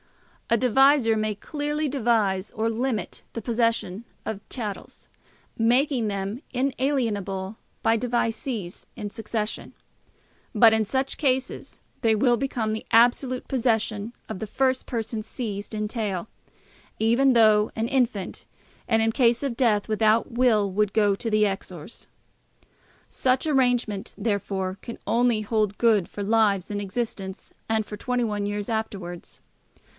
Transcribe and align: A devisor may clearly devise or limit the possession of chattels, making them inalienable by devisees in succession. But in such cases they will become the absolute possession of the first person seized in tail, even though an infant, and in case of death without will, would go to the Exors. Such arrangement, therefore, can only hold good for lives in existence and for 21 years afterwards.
A 0.49 0.57
devisor 0.57 1.15
may 1.17 1.35
clearly 1.35 1.87
devise 1.87 2.51
or 2.51 2.69
limit 2.69 3.21
the 3.33 3.41
possession 3.41 4.03
of 4.25 4.41
chattels, 4.49 5.07
making 5.57 6.07
them 6.07 6.41
inalienable 6.53 7.55
by 7.83 7.95
devisees 7.95 8.87
in 8.97 9.11
succession. 9.11 9.73
But 10.53 10.73
in 10.73 10.85
such 10.85 11.17
cases 11.17 11.79
they 12.01 12.15
will 12.15 12.35
become 12.35 12.73
the 12.73 12.85
absolute 12.91 13.47
possession 13.47 14.11
of 14.27 14.39
the 14.39 14.47
first 14.47 14.87
person 14.87 15.21
seized 15.23 15.73
in 15.73 15.87
tail, 15.87 16.27
even 16.99 17.31
though 17.33 17.71
an 17.75 17.87
infant, 17.87 18.45
and 18.89 19.01
in 19.03 19.11
case 19.13 19.43
of 19.43 19.55
death 19.55 19.87
without 19.87 20.31
will, 20.31 20.69
would 20.69 20.93
go 20.93 21.13
to 21.15 21.29
the 21.29 21.43
Exors. 21.43 22.07
Such 23.09 23.45
arrangement, 23.45 24.15
therefore, 24.17 24.79
can 24.81 24.97
only 25.07 25.41
hold 25.41 25.77
good 25.77 26.09
for 26.09 26.23
lives 26.23 26.69
in 26.71 26.81
existence 26.81 27.53
and 27.69 27.85
for 27.85 27.95
21 27.95 28.47
years 28.47 28.67
afterwards. 28.67 29.39